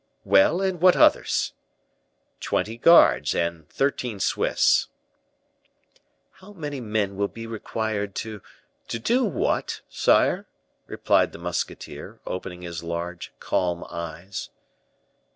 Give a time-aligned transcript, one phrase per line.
[0.23, 1.53] "Well; and what others?"
[2.39, 4.87] "Twenty guards and thirteen Swiss."
[6.31, 8.41] "How many men will be required to"
[8.87, 10.47] "To do what, sire?"
[10.87, 14.49] replied the musketeer, opening his large, calm eyes.